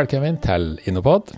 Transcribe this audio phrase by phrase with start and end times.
[0.00, 1.28] Velkommen til Innopod.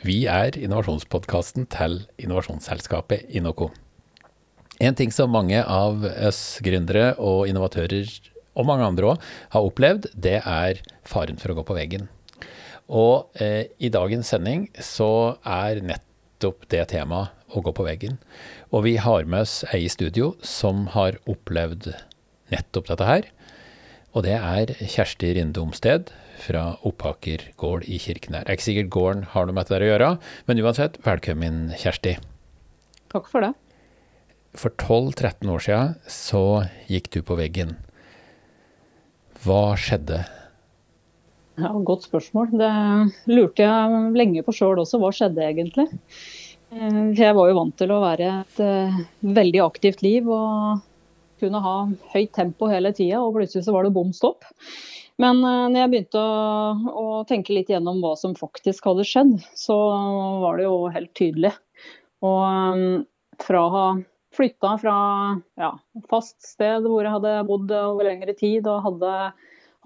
[0.00, 3.66] Vi er innovasjonspodkasten til innovasjonsselskapet Innoco.
[4.80, 8.08] En ting som mange av oss gründere og innovatører,
[8.56, 12.06] og mange andre òg, har opplevd, det er faren for å gå på veggen.
[12.88, 18.16] Og eh, i dagens sending så er nettopp det temaet å gå på veggen.
[18.72, 21.90] Og vi har med oss ei i studio som har opplevd
[22.54, 23.28] nettopp dette her.
[24.16, 28.46] Og det er Kjersti Rinde Omsted fra Oppaker gård i Kirkenær.
[28.46, 30.10] Det er ikke sikkert gården har noe med dette å gjøre,
[30.48, 32.16] men uansett, velkommen Kjersti.
[33.12, 33.52] Takk for det.
[34.58, 36.42] For 12-13 år siden så
[36.90, 37.76] gikk du på veggen.
[39.44, 40.24] Hva skjedde?
[41.58, 42.52] Ja, Godt spørsmål.
[42.58, 42.72] Det
[43.34, 45.00] lurte jeg lenge på sjøl også.
[45.02, 45.88] Hva skjedde egentlig?
[46.74, 50.84] Eh, jeg var jo vant til å være et uh, veldig aktivt liv og
[51.38, 51.76] kunne ha
[52.12, 54.46] høyt tempo hele tida, og plutselig så var det bom stopp.
[55.18, 59.34] Men uh, når jeg begynte å, å, tenke litt gjennom hva som faktisk hadde skjedd,
[59.58, 59.76] så
[60.44, 61.52] var det jo helt tydelig.
[62.22, 63.02] Og um,
[63.42, 63.88] fra å ha
[64.34, 64.96] flytta fra
[65.58, 65.72] ja,
[66.10, 69.12] fast sted hvor jeg hadde bodd over lengre tid og hadde,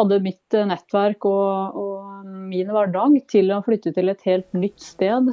[0.01, 5.33] hadde mitt nettverk og, og, min hverdag, til å flytte til et helt nytt sted.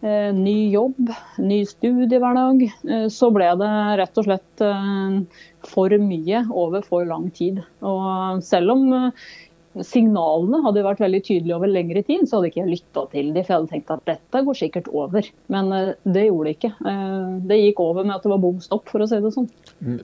[0.00, 2.62] Eh, ny jobb, ny studiehverdag.
[2.88, 3.70] Eh, så ble det
[4.00, 5.18] rett og slett eh,
[5.68, 7.60] for mye over for lang tid.
[7.84, 8.86] Og selv om
[9.86, 13.44] signalene hadde vært veldig tydelige over lengre tid, så hadde ikke jeg lytta til dem.
[13.44, 15.28] For jeg hadde tenkt at dette går sikkert over.
[15.52, 15.68] Men
[16.02, 16.72] det gjorde det ikke.
[17.52, 19.46] Det gikk over med at det var bom stopp, for å si det sånn.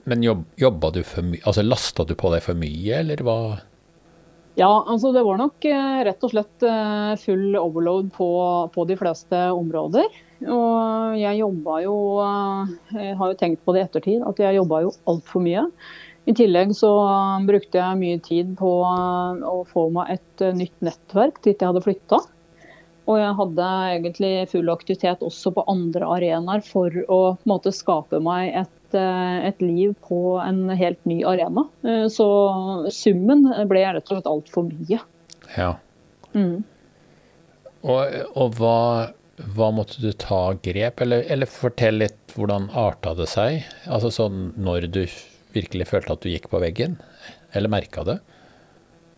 [0.07, 3.39] Men jobb, jobba du for mye, altså lasta du på deg for mye, eller hva?
[4.57, 6.63] Ja, altså det var nok uh, rett og slett
[7.21, 8.29] full overload på,
[8.73, 10.07] på, de fleste områder.
[10.49, 11.93] Og jeg jobba jo
[12.93, 15.63] Jeg har jo tenkt på det i ettertid, at jeg jobba jo altfor mye.
[16.27, 16.89] I tillegg så
[17.47, 21.83] brukte jeg mye tid på å få meg et eh, nytt nettverk dit jeg hadde
[21.85, 22.19] flytta.
[23.07, 27.71] Og jeg hadde egentlig full aktivitet også på andre arenaer for å på en måte
[27.71, 31.65] skape meg et, eh, et liv på en helt ny arena.
[31.83, 32.27] Eh, så
[32.93, 34.99] summen ble rett og slett altfor mye.
[35.55, 35.71] Ja.
[36.33, 36.63] Mm.
[37.87, 38.77] Og, og hva,
[39.55, 43.63] hva, måtte du ta grep, eller, eller fortell litt hvordan arta det seg?
[43.85, 45.03] Altså sånn når du
[45.55, 46.97] virkelig følte at du gikk på veggen?
[47.55, 48.19] Eller merka det?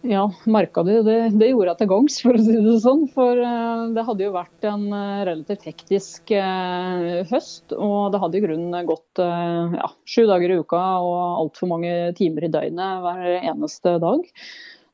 [0.02, 0.94] Ja, merka du.
[1.04, 1.18] det.
[1.36, 3.04] Det gjorde jeg til gangs, for å si det sånn.
[3.12, 7.76] For uh, det hadde jo vært en uh, relativt hektisk uh, høst.
[7.76, 12.48] Og det hadde i grunnen gått ja, sju dager i uka og altfor mange timer
[12.48, 14.24] i døgnet hver eneste dag.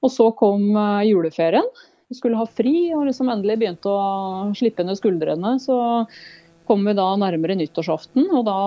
[0.02, 0.74] Og så kom
[1.06, 1.70] juleferien.
[2.10, 5.56] Vi skulle ha fri og liksom endelig begynte å slippe ned skuldrene.
[5.62, 5.78] Så
[6.66, 8.60] kom vi da nærmere nyttårsaften, og da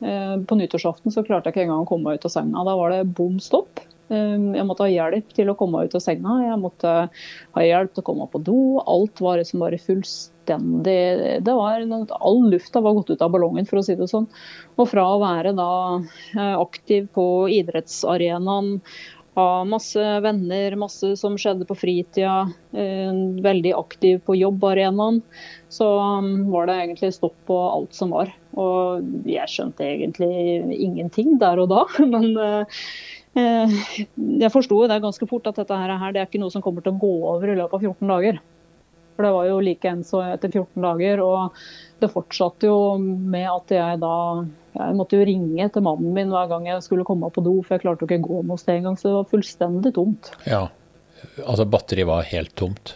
[0.00, 2.64] Eh, på nyttårsaften så klarte jeg ikke engang å komme meg ut av senga.
[2.64, 3.82] Da var det bom stopp.
[4.10, 6.40] Eh, jeg måtte ha hjelp til å komme meg ut av senga.
[6.42, 6.94] Jeg måtte
[7.56, 8.58] ha hjelp til å komme på do.
[8.82, 10.98] Alt var liksom bare fullstendig
[11.46, 11.84] det var,
[12.18, 14.26] All lufta var gått ut av ballongen, for å si det sånn.
[14.76, 15.70] Og fra å være da
[16.00, 17.24] eh, aktiv på
[17.60, 18.76] idrettsarenaen,
[19.38, 25.20] ha masse venner, masse som skjedde på fritida, veldig aktiv på jobbarenaen,
[25.70, 25.86] så
[26.18, 28.32] um, var det egentlig stopp på alt som var.
[28.58, 30.30] Og jeg skjønte egentlig
[30.74, 35.92] ingenting der og da, men eh, eh, jeg forsto det ganske fort at dette her,
[36.12, 38.40] det er ikke noe som kommer til å gå over i løpet av 14 dager.
[39.14, 41.22] For det var jo like ens etter 14 dager.
[41.22, 41.60] Og
[42.00, 44.16] det fortsatte jo med at jeg da
[44.70, 47.74] Jeg måtte jo ringe til mannen min hver gang jeg skulle komme på do, for
[47.74, 48.96] jeg klarte jo ikke å gå noe sted engang.
[48.96, 50.30] Så det var fullstendig tomt.
[50.46, 50.68] Ja,
[51.44, 52.94] Altså batteriet var helt tomt?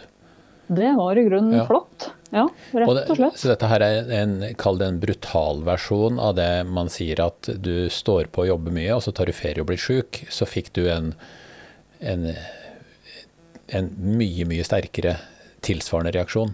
[0.67, 1.65] Det var i grunnen ja.
[1.69, 2.09] flott.
[2.35, 3.37] Ja, rett og, slett.
[3.39, 7.47] Så dette her er en, kall det en brutal versjon av det man sier at
[7.63, 10.25] du står på og jobber mye, og så tar du ferie og blir sjuk.
[10.27, 11.13] Så fikk du en,
[12.03, 12.27] en,
[13.79, 15.15] en mye, mye sterkere
[15.65, 16.53] tilsvarende reaksjon.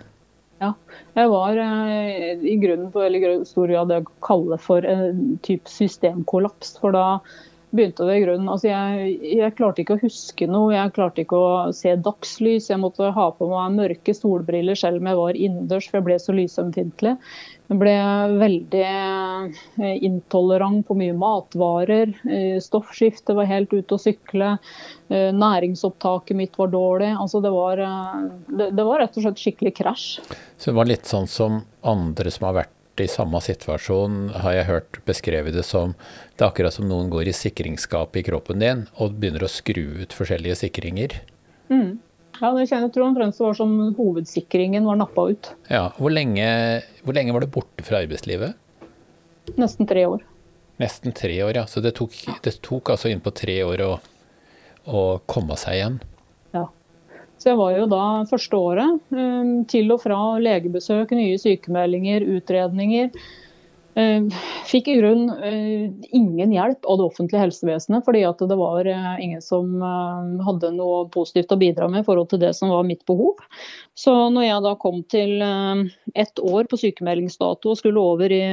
[0.61, 0.75] Ja,
[1.17, 5.69] jeg var eh, i grunnen på veldig stor grad det å kalle for en type
[5.71, 6.75] systemkollaps.
[6.83, 7.05] For da
[7.71, 8.49] begynte det i grunnen.
[8.51, 12.69] Altså jeg, jeg, klarte ikke å huske noe, jeg klarte ikke å se dagslys.
[12.71, 16.17] Jeg måtte ha på meg mørke solbriller selv om jeg var innendørs, for jeg ble
[16.21, 17.15] så lysømfintlig.
[17.71, 17.93] Jeg ble
[18.41, 22.11] veldig eh, intolerant på mye matvarer.
[22.27, 24.57] Eh, stoffskiftet var helt ute å sykle.
[25.07, 27.13] Eh, næringsopptaket mitt var dårlig.
[27.15, 27.79] Altså det, var,
[28.51, 30.11] det, det var rett og slett skikkelig krasj.
[30.57, 34.69] Så det var litt sånn som andre som har vært i samme situasjon, har jeg
[34.69, 35.95] hørt beskrevet det som
[36.35, 40.03] det er akkurat som noen går i sikringsskapet i kroppen din og begynner å skru
[40.03, 41.19] ut forskjellige sikringer.
[41.71, 41.99] Mm.
[42.41, 45.51] Ja, det kjenner jeg tror omtrent det var som hovedsikringen var nappa ut.
[45.69, 46.47] Ja, hvor lenge,
[47.05, 48.57] hvor lenge, var du borte fra arbeidslivet?
[49.61, 50.23] Nesten tre år.
[50.81, 51.67] Nesten tre år, ja.
[51.69, 53.91] Så det tok, det tok altså innpå tre år å,
[54.89, 55.99] å komme seg igjen?
[57.41, 59.13] Så jeg var jo da første året
[59.71, 63.09] til og fra legebesøk, nye sykemeldinger, utredninger.
[64.69, 65.25] Fikk i grunn
[66.13, 68.87] ingen hjelp av det offentlige helsevesenet, fordi at det var
[69.19, 69.81] ingen som
[70.45, 73.41] hadde noe positivt å bidra med i forhold til det som var mitt behov.
[73.97, 75.43] Så når jeg da kom til
[76.13, 78.45] ett år på sykemeldingsdato og skulle over i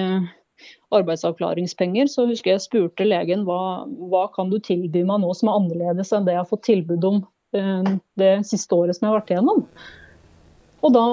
[0.96, 5.58] arbeidsavklaringspenger, så husker jeg spurte legen hva, hva kan du tilby meg nå som er
[5.60, 9.20] annerledes enn det jeg har fått tilbud om eh, det siste året som jeg har
[9.20, 9.64] vært igjennom.
[10.86, 11.04] Og da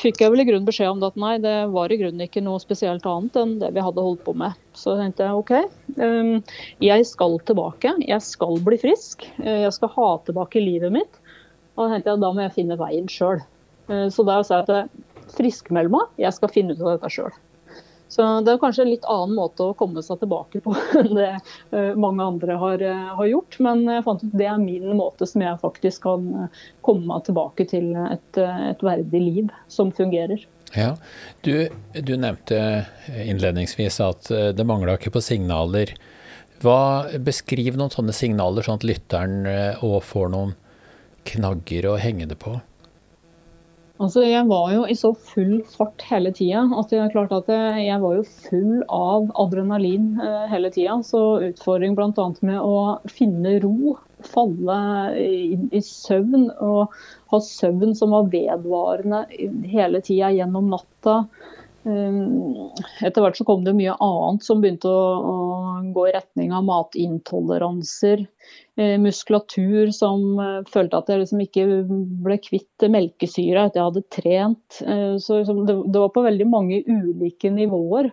[0.00, 2.42] fikk jeg vel i grunn beskjed om det at nei, det var i grunnen ikke
[2.42, 4.56] noe spesielt annet enn det vi hadde holdt på med.
[4.74, 5.52] Så tenkte jeg OK,
[5.94, 7.94] eh, jeg skal tilbake.
[8.02, 9.28] Jeg skal bli frisk.
[9.44, 11.20] Eh, jeg skal ha tilbake livet mitt.
[11.76, 13.44] Og da tenkte jeg da må jeg finne veien sjøl.
[14.14, 17.32] Så da sa jeg at jeg friskmeld meg, jeg skal finne ut av dette sjøl.
[18.12, 21.30] Så det er kanskje en litt annen måte å komme seg tilbake på enn det
[21.32, 23.56] eh, mange andre har, eh, har gjort.
[23.64, 27.24] Men jeg fant ut det er min måte som jeg faktisk kan eh, komme meg
[27.28, 30.44] tilbake til et, et verdig liv som fungerer.
[30.76, 30.94] Ja,
[31.44, 32.58] du, du nevnte
[33.12, 35.92] innledningsvis at det mangla ikke på signaler.
[36.64, 39.48] Hva, beskriv noen sånne signaler, sånn at lytteren
[39.84, 40.54] òg får noen
[41.28, 42.54] knagger å henge det på.
[44.00, 47.50] Altså, jeg var jo i så full fart hele tida at jeg klarte at
[47.82, 50.96] jeg var jo full av adrenalin eh, hele tida.
[51.06, 52.26] Så utfordring bl.a.
[52.40, 52.78] med å
[53.12, 53.96] finne ro,
[54.32, 54.78] falle
[55.20, 56.94] inn i søvn og
[57.32, 59.26] ha søvn som var vedvarende
[59.70, 61.22] hele tida gjennom natta.
[61.82, 62.70] Ehm,
[63.02, 66.62] etter hvert så kom det mye annet som begynte å, å gå i retning av
[66.68, 68.22] matintoleranser.
[68.78, 71.66] Eh, muskulatur som eh, følte at jeg liksom ikke
[72.22, 74.80] ble kvitt melkesyra etter jeg hadde trent.
[74.86, 78.12] Eh, så liksom, det, det, var på veldig mange ulike nivåer.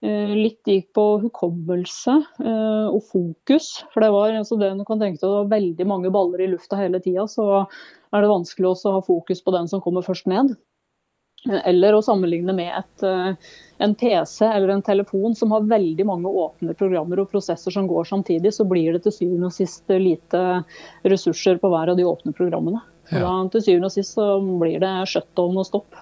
[0.00, 3.66] Litt gikk på hukommelse og fokus.
[3.92, 6.46] For det var altså det du kan tenke deg, det var veldig mange baller i
[6.48, 10.06] lufta hele tida, så er det vanskelig også å ha fokus på den som kommer
[10.06, 10.54] først ned.
[11.48, 16.28] Eller å sammenligne med et, eh, en PC eller en telefon som har veldig mange
[16.28, 20.42] åpne programmer og prosesser som går samtidig, så blir det til syvende og sist lite
[21.08, 22.82] ressurser på hver av de åpne programmene.
[23.08, 23.24] Ja.
[23.24, 25.96] Da, til syvende og sist så blir det shutdown og stopp.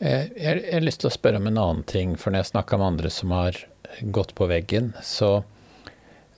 [0.00, 2.16] Jeg, jeg, har lyst til å spørre om en annen ting.
[2.16, 3.60] For når jeg snakker med andre som har
[4.00, 5.42] gått på veggen, så,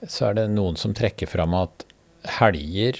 [0.02, 1.86] så er det noen som trekker fram at
[2.40, 2.98] helger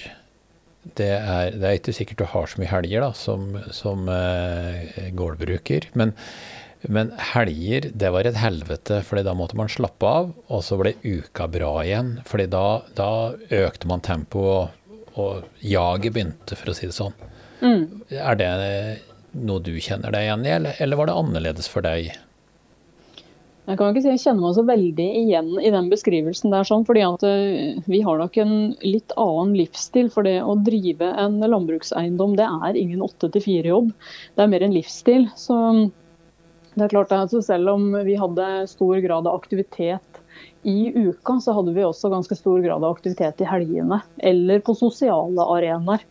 [0.83, 5.07] det er, det er, ikke sikkert du har så mye helger da, som, som eh,
[5.15, 5.87] gårdbruker.
[5.99, 6.11] Men,
[6.91, 10.33] men, helger, det var et helvete, fordi da måtte man slappe av.
[10.51, 13.11] Og så ble uka bra igjen, fordi da, da
[13.63, 17.15] økte man tempoet, og, og jaget begynte, for å si det sånn.
[17.63, 17.83] Mm.
[18.11, 18.53] Er det
[19.39, 22.11] noe du kjenner deg igjen i, eller, eller var det annerledes for deg?
[23.63, 26.83] Jeg kan ikke si jeg kjenner meg så veldig igjen i den beskrivelsen der, sånn,
[26.83, 30.09] fordi at eh, vi har nok en litt annen livsstil.
[30.11, 33.93] For det å drive en landbrukseiendom, det er ingen åtte til fire-jobb.
[34.35, 35.29] Det er mer en livsstil.
[35.39, 35.55] Så
[36.73, 40.19] det er klart at selv om vi hadde stor grad av aktivitet
[40.67, 44.01] i uka, så hadde vi også ganske stor grad av aktivitet i helgene.
[44.19, 46.03] Eller på sosiale arenaer.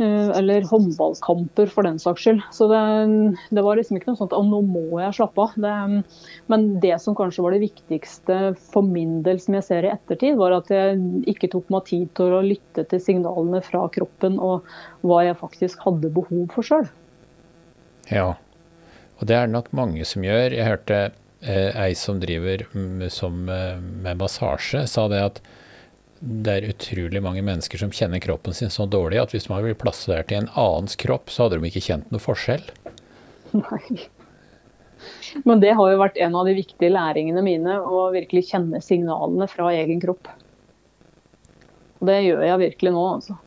[0.00, 2.40] Eh, eller håndballkamper, for den saks skyld.
[2.56, 2.80] Så det,
[3.52, 5.56] det, var liksom ikke noe sånt at nå må jeg slappe av.
[5.60, 5.74] Det,
[6.48, 8.38] men det som kanskje var det viktigste
[8.72, 10.96] for min del, som jeg ser i ettertid, var at jeg
[11.28, 14.70] ikke tok meg tid til å lytte til signalene fra kroppen og
[15.04, 16.88] hva jeg faktisk hadde behov for sjøl.
[18.08, 18.32] Ja,
[19.20, 20.56] og det er det nok mange som gjør.
[20.56, 21.02] Jeg hørte
[21.44, 22.64] eh, ei som driver
[23.12, 25.44] som, eh, med massasje, sa det at
[26.20, 29.78] det er utrolig mange mennesker som kjenner kroppen sin så dårlig at hvis man blir
[29.78, 32.66] plassert i en annens kropp, så hadde de ikke kjent noe forskjell.
[33.56, 34.08] Nei.
[35.48, 39.48] Men det har jo vært en av de viktige læringene mine, å virkelig kjenne signalene
[39.48, 40.28] fra egen kropp.
[42.00, 43.38] Og det gjør jeg virkelig nå, altså.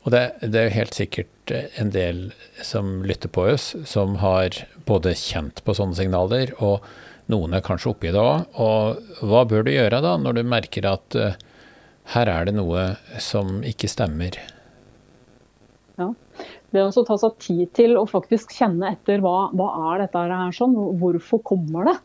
[0.00, 2.22] Og det, det er helt sikkert en del
[2.64, 6.86] som lytter på oss, som har både kjent på sånne signaler, og
[7.30, 8.46] noen er kanskje oppi det òg.
[8.62, 11.34] Og hva bør du gjøre da, når du merker at uh,
[12.14, 14.38] her er det noe som ikke stemmer.
[16.00, 16.10] Ja.
[16.70, 20.54] Det å ta seg tid til å faktisk kjenne etter hva, hva er dette her
[20.54, 21.96] sånn, hvorfor kommer det?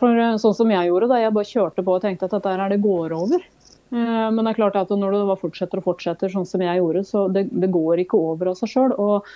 [0.00, 2.52] For eh, Sånn som jeg gjorde da jeg bare kjørte på og tenkte at dette
[2.52, 3.40] her det går over.
[3.40, 7.04] Eh, men det er klart at når det fortsetter og fortsetter sånn som jeg gjorde,
[7.08, 8.96] så det, det går ikke over av seg sjøl.
[9.00, 9.28] Og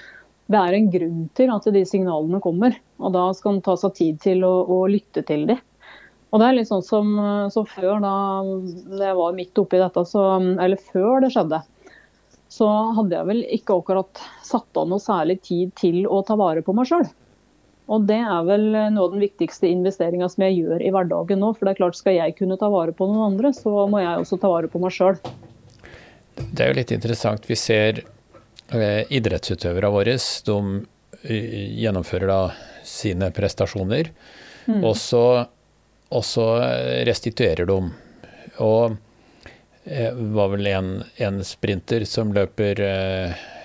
[0.51, 2.77] det er en grunn til at de signalene kommer.
[3.01, 5.65] Og da skal en ta seg tid til å, å lytte til dem.
[6.31, 7.13] Og det er litt sånn som,
[7.51, 8.15] som før, da
[9.03, 11.59] jeg var midt oppi dette, så, eller før det skjedde,
[12.51, 16.63] så hadde jeg vel ikke akkurat satt av noe særlig tid til å ta vare
[16.67, 17.07] på meg sjøl.
[17.91, 21.51] Og det er vel noe av den viktigste investeringa som jeg gjør i hverdagen nå.
[21.57, 24.23] For det er klart, skal jeg kunne ta vare på noen andre, så må jeg
[24.23, 25.19] også ta vare på meg sjøl.
[26.39, 27.49] Det er jo litt interessant.
[27.51, 28.05] Vi ser
[28.71, 30.15] idrettsutøverne våre
[30.47, 30.59] de
[31.83, 32.41] gjennomfører da
[32.87, 34.13] sine prestasjoner,
[34.71, 34.79] mm.
[34.79, 35.25] og, så,
[36.11, 36.47] og, så,
[37.07, 37.79] restituerer de.
[38.61, 38.99] Og
[39.85, 40.91] det var vel en,
[41.25, 42.83] en sprinter som løper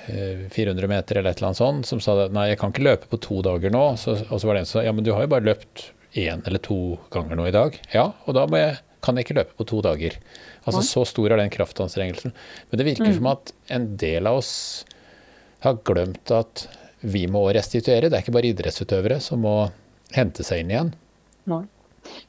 [0.08, 3.10] 400 meter eller et eller annet sånt, som sa at nei, jeg kan ikke løpe
[3.12, 3.84] på to dager nå.
[4.00, 5.90] Så, og så var det en som sa ja, men du har jo bare løpt
[6.16, 7.80] én eller to ganger nå i dag.
[7.94, 10.18] Ja, og da jeg, kan jeg ikke løpe på to dager.
[10.66, 12.34] Altså Så stor er den kraftanstrengelsen.
[12.70, 13.16] Men det virker mm.
[13.20, 14.54] som at en del av oss
[15.66, 16.68] har glemt at
[17.06, 18.10] vi må restituere.
[18.10, 19.58] Det er ikke bare idrettsutøvere som må
[20.16, 20.94] hente seg inn igjen.
[21.50, 21.66] Nei.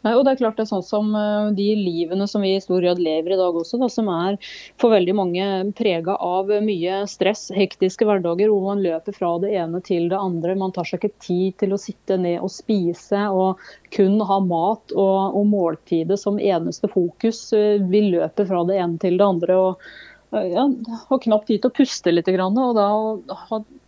[0.04, 2.62] Nei, og det er klart det er sånn som eh, De livene som vi i
[2.62, 4.38] stor grad lever i dag også, da, som er
[4.80, 9.83] for veldig mange prega av mye stress, hektiske hverdager hvor man løper fra det ene
[9.87, 10.56] til det andre.
[10.59, 13.62] Man tar seg ikke tid til å sitte ned og spise og
[13.95, 17.49] kun ha mat og, og måltidet som eneste fokus.
[17.56, 19.56] Eh, vi løper fra det ene til det andre.
[19.56, 20.68] og eh, ja,
[21.11, 22.30] har knapt tid til å puste litt.
[22.30, 22.90] Og da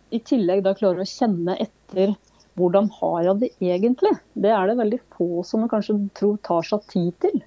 [0.09, 2.15] i tillegg da klare å kjenne etter
[2.59, 4.13] hvordan har jeg det egentlig?
[4.33, 7.39] Det er det veldig få som kanskje tror tar seg tid til.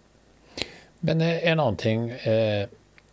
[1.07, 2.09] Men eh, en annen ting.
[2.11, 2.65] Eh,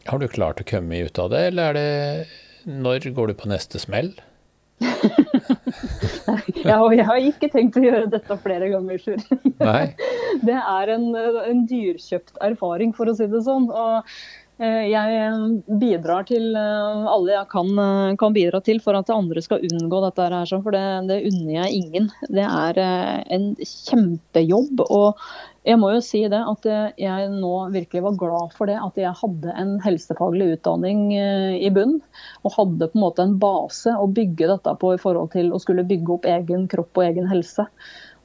[0.10, 3.50] har du klart å komme ut av det, eller er det Når går du på
[3.51, 4.13] neste smell?
[4.79, 9.20] jeg, har, jeg har ikke tenkt å gjøre dette flere ganger, Sjur.
[10.48, 13.68] det er en, en, dyrkjøpt erfaring, for å si det sånn.
[13.70, 19.12] Og Eh, jeg bidrar til eh, alle jeg kan, eh, kan, bidra til for at
[19.13, 20.25] andre skal unngå dette.
[20.34, 22.10] her, For det, det unner jeg ingen.
[22.28, 22.82] Det er
[23.32, 24.84] en kjempejobb.
[24.89, 25.24] Og
[25.63, 26.68] jeg må jo si det at
[27.00, 32.00] jeg nå virkelig var glad for det at jeg hadde en helsefaglig utdanning i bunn.
[32.44, 35.62] Og hadde på en måte en base å bygge dette på i forhold til å
[35.62, 37.68] skulle bygge opp egen kropp og egen helse.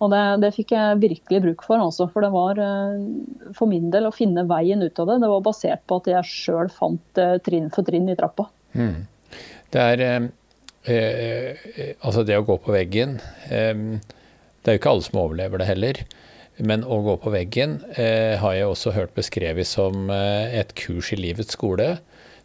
[0.03, 1.83] Og det, det, fikk jeg virkelig bruk for.
[1.83, 5.21] Altså, for det var eh, for min del å finne veien ut av det.
[5.23, 8.49] Det var basert på at jeg sjøl fant eh, trinn for trinn i trappa.
[8.75, 9.07] Mm.
[9.75, 10.27] Det er eh,
[10.91, 13.17] eh, Altså det å gå på veggen
[13.51, 13.73] eh,
[14.03, 16.03] Det er jo ikke alle som overlever det heller.
[16.63, 21.19] Men å gå på veggen eh, har jeg også hørt beskrevet som et kurs i
[21.19, 21.97] livets skole.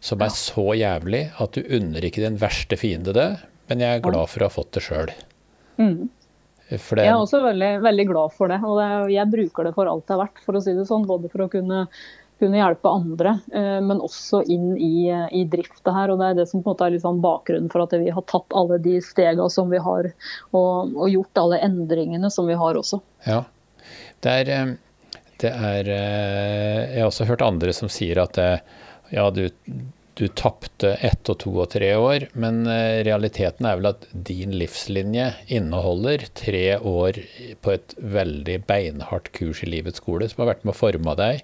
[0.02, 3.28] Som er så jævlig at du unner ikke din verste fiende det,
[3.68, 5.12] men jeg er glad for å ha fått det sjøl.
[5.76, 6.08] Mm.
[6.70, 6.78] Det...
[6.78, 8.60] Jeg er også veldig, veldig, glad for det.
[8.62, 11.06] Og det, jeg bruker det for alt det er verdt, for å si det sånn.
[11.08, 11.80] Både for å kunne,
[12.42, 16.12] kunne hjelpe andre, eh, men også inn i, i drifta her.
[16.14, 18.26] Og det er det som på en måte er sånn bakgrunnen for at vi har
[18.30, 20.12] tatt alle de stegene som vi har,
[20.52, 23.02] og, og, gjort alle endringene som vi har også.
[23.26, 23.42] Ja,
[24.22, 28.38] det er, eh, det er eh, Jeg har også hørt andre som sier at
[29.10, 29.48] ja, du
[30.20, 34.52] du tapte ett og to og tre år, men eh, realiteten er vel at din
[34.60, 37.22] livslinje inneholder tre år
[37.64, 41.42] på et veldig beinhardt kurs i livets skole som har vært med å forme deg,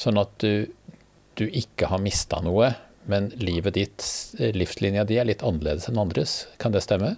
[0.00, 0.66] sånn at du,
[1.38, 2.72] du ikke har mista noe,
[3.10, 4.06] men livet ditt,
[4.38, 6.44] livslinja di, er litt annerledes enn andres.
[6.62, 7.14] Kan det stemme?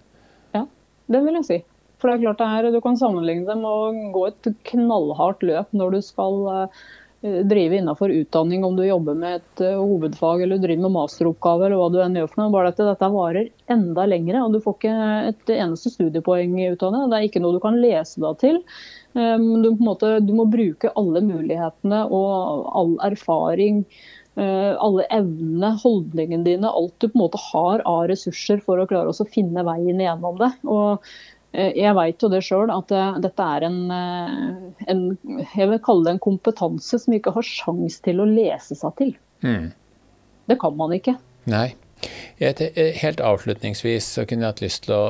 [0.55, 0.67] Ja,
[1.09, 1.63] det vil jeg si.
[2.03, 5.45] For det er klart det er, Du kan sammenligne det med å gå et knallhardt
[5.47, 6.83] løp når du skal Eh,
[7.23, 11.67] drive innenfor utdanning, om du jobber med et uh, hovedfag eller du driver med masteroppgave
[11.67, 12.55] eller hva du enn gjør for noe.
[12.55, 14.97] Bare at dette varer enda lengre, og du får ikke
[15.29, 17.05] et eneste studiepoeng ut av det.
[17.07, 18.59] Er ikke noe du kan lese deg til.
[19.15, 23.85] Um, du, måte, du, må bruke alle mulighetene og all erfaring,
[24.41, 28.89] uh, alle evnene, holdningene dine, alt du på en måte har av ressurser for å
[28.91, 30.51] klare å finne veien igjennom det.
[30.67, 31.07] Og
[31.42, 35.03] Eh, jeg vet jo det sjøl at eh, dette er en, eh, en,
[35.53, 39.15] jeg vil kalle det en kompetanse som ikke har sjans til å lese seg til.
[39.45, 39.69] Mm.
[40.49, 41.19] Det kan man ikke.
[41.53, 41.69] Nei.
[42.41, 45.03] Helt avslutningsvis så kunne jeg hatt lyst til å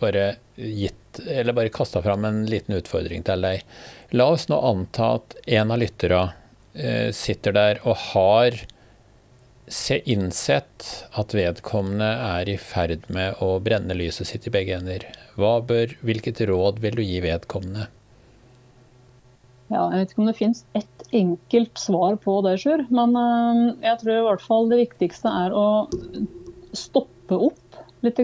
[0.00, 3.66] bare gitt, eller bare kasta fram en liten utfordring til deg.
[4.16, 8.54] La oss nå anta at en av lytterne sitter der og har
[9.70, 15.06] se innsett at vedkommende er i ferd med å brenne lyset sitt i begge ender.
[15.38, 17.86] Hva Bør, hvilket råd vil du gi vedkommende?
[19.70, 22.82] Ja, jeg vet ikke om det finnes ett enkelt svar på det, Sjur.
[22.90, 25.66] Men uh, jeg tror i hvert fall det viktigste er å
[26.74, 28.18] stoppe opp litt.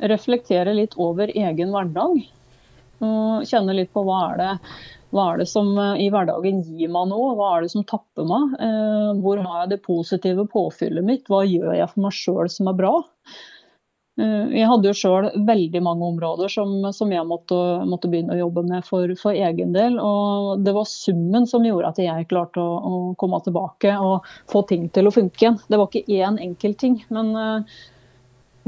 [0.00, 2.20] Reflektere litt over egen hverdag.
[3.48, 4.52] Kjenne litt på hva er det
[5.14, 8.26] hva er det som eh, i hverdagen gir meg noe, hva er det som tapper
[8.28, 8.58] meg?
[8.62, 12.70] Eh, hvor har jeg det positive påfyllet mitt, hva gjør jeg for meg sjøl som
[12.70, 12.92] er bra?
[14.20, 17.58] Eh, jeg hadde jo sjøl veldig mange områder som, som jeg måtte,
[17.90, 19.98] måtte, begynne å jobbe med for, for, egen del.
[19.98, 24.62] Og det var summen som gjorde at jeg klarte å, å, komme tilbake og få
[24.70, 25.58] ting til å funke igjen.
[25.66, 27.00] Det var ikke én enkelt ting.
[27.10, 27.34] Men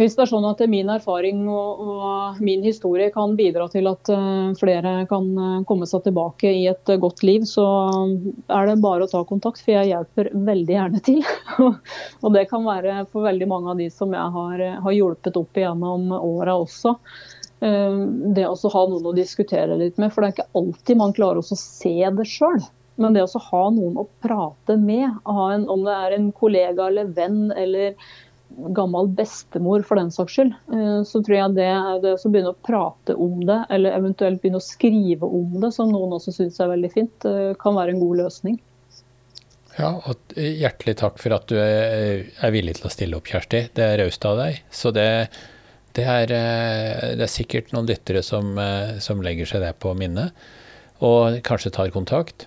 [0.00, 4.08] Hvis det er sånn at min erfaring og, og min historie kan bidra til at
[4.08, 7.66] uh, flere kan uh, komme seg tilbake i et godt liv, så
[8.48, 11.20] er det bare å ta kontakt, for jeg hjelper veldig gjerne til.
[12.24, 15.60] og det kan være for veldig mange av de som jeg har, har hjulpet opp
[15.60, 16.96] igjennom åra også.
[17.62, 21.38] Det å ha noen å diskutere litt med, for det er ikke alltid man klarer
[21.44, 22.58] å se det sjøl.
[23.00, 27.12] Men det å ha noen å prate med, en, om det er en kollega eller
[27.14, 27.94] venn eller
[28.56, 32.52] gammel bestemor for den saks skyld, eh, så tror jeg det, er det å begynne
[32.52, 36.60] å prate om det, eller eventuelt begynne å skrive om det, som noen også syns
[36.60, 38.60] er veldig fint, eh, kan være en god løsning.
[39.78, 43.64] Ja, og hjertelig takk for at du er villig til å stille opp, Kjersti.
[43.72, 44.58] Det er raust av deg.
[44.68, 45.06] Så det,
[45.96, 48.52] det, er, eh, det, er, sikkert noen lyttere som,
[49.00, 50.36] som, legger seg det på minnet,
[51.00, 52.46] og kanskje tar kontakt.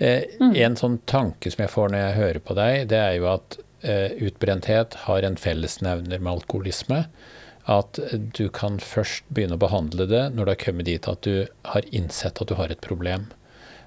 [0.00, 0.52] Mm.
[0.56, 3.58] En sånn tanke som jeg får når jeg hører på deg, det er jo at
[3.60, 7.04] Eh, utbrenthet har en fellesnevner med alkoholisme.
[7.70, 11.46] At du kan først begynne å behandle det når du har kommet dit at du
[11.72, 13.28] har innsett at du har et problem.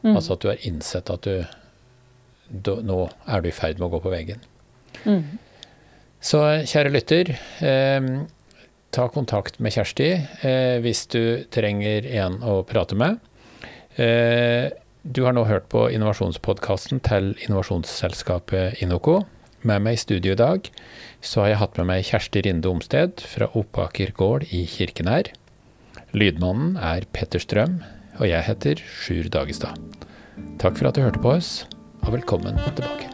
[0.03, 0.15] Mm.
[0.15, 1.43] Altså at du har innsett at du
[2.53, 4.43] da, Nå er du i ferd med å gå på veggen.
[5.07, 5.39] Mm.
[6.23, 7.33] Så kjære lytter,
[7.65, 8.09] eh,
[8.93, 13.17] ta kontakt med Kjersti eh, hvis du trenger en å prate med.
[13.97, 14.69] Eh,
[15.03, 19.23] du har nå hørt på innovasjonspodkasten til innovasjonsselskapet Inoco.
[19.63, 20.65] Med meg i studio i dag
[21.23, 25.31] så har jeg hatt med meg Kjersti Rinde Omsted fra Opaker gård i Kirkenær.
[26.11, 27.79] Lydmannen er Petter Strøm,
[28.19, 29.79] og jeg heter Sjur Dagestad.
[30.59, 31.55] Takk for at du hørte på oss,
[32.03, 33.12] og velkommen tilbake.